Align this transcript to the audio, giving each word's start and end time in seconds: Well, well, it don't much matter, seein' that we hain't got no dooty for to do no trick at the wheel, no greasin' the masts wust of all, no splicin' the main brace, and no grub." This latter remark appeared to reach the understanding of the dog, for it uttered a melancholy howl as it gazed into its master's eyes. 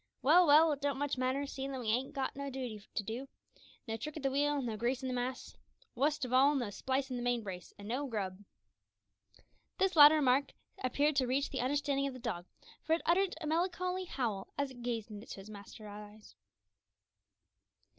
Well, 0.23 0.47
well, 0.47 0.71
it 0.71 0.81
don't 0.81 0.97
much 0.97 1.15
matter, 1.19 1.45
seein' 1.45 1.71
that 1.73 1.79
we 1.79 1.91
hain't 1.91 2.13
got 2.15 2.35
no 2.35 2.49
dooty 2.49 2.79
for 2.79 2.89
to 2.95 3.03
do 3.03 3.27
no 3.87 3.97
trick 3.97 4.17
at 4.17 4.23
the 4.23 4.31
wheel, 4.31 4.59
no 4.59 4.75
greasin' 4.75 5.07
the 5.07 5.13
masts 5.13 5.55
wust 5.93 6.25
of 6.25 6.33
all, 6.33 6.55
no 6.55 6.71
splicin' 6.71 7.17
the 7.17 7.21
main 7.21 7.43
brace, 7.43 7.71
and 7.77 7.87
no 7.87 8.07
grub." 8.07 8.43
This 9.77 9.95
latter 9.95 10.15
remark 10.15 10.53
appeared 10.83 11.15
to 11.17 11.27
reach 11.27 11.51
the 11.51 11.61
understanding 11.61 12.07
of 12.07 12.13
the 12.15 12.19
dog, 12.19 12.47
for 12.83 12.93
it 12.93 13.03
uttered 13.05 13.35
a 13.41 13.45
melancholy 13.45 14.05
howl 14.05 14.47
as 14.57 14.71
it 14.71 14.81
gazed 14.81 15.11
into 15.11 15.39
its 15.39 15.49
master's 15.51 15.85
eyes. 15.85 16.35